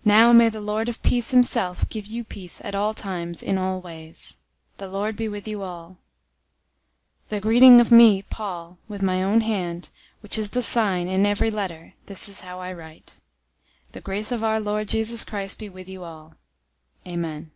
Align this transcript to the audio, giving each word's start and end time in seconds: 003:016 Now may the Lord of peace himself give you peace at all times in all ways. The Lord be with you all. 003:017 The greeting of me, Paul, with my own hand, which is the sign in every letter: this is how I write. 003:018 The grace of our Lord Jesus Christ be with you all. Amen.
003:016 0.00 0.06
Now 0.06 0.32
may 0.32 0.48
the 0.48 0.60
Lord 0.60 0.88
of 0.88 1.00
peace 1.04 1.30
himself 1.30 1.88
give 1.88 2.06
you 2.08 2.24
peace 2.24 2.60
at 2.64 2.74
all 2.74 2.92
times 2.92 3.40
in 3.40 3.56
all 3.56 3.80
ways. 3.80 4.36
The 4.78 4.88
Lord 4.88 5.14
be 5.14 5.28
with 5.28 5.46
you 5.46 5.62
all. 5.62 5.96
003:017 7.28 7.28
The 7.28 7.40
greeting 7.40 7.80
of 7.80 7.92
me, 7.92 8.22
Paul, 8.22 8.78
with 8.88 9.00
my 9.04 9.22
own 9.22 9.42
hand, 9.42 9.90
which 10.24 10.36
is 10.38 10.50
the 10.50 10.60
sign 10.60 11.06
in 11.06 11.24
every 11.24 11.52
letter: 11.52 11.94
this 12.06 12.28
is 12.28 12.40
how 12.40 12.58
I 12.60 12.72
write. 12.72 13.20
003:018 13.90 13.92
The 13.92 14.00
grace 14.00 14.32
of 14.32 14.42
our 14.42 14.58
Lord 14.58 14.88
Jesus 14.88 15.24
Christ 15.24 15.60
be 15.60 15.68
with 15.68 15.88
you 15.88 16.02
all. 16.02 16.34
Amen. 17.06 17.52